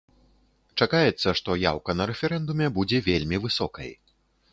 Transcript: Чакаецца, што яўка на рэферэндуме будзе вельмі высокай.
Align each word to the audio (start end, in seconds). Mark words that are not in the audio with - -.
Чакаецца, 0.85 1.33
што 1.39 1.57
яўка 1.71 1.91
на 1.99 2.07
рэферэндуме 2.11 2.71
будзе 2.79 3.03
вельмі 3.09 3.41
высокай. 3.45 3.93